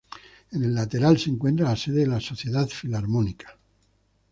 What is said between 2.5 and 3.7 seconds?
Filarmónica.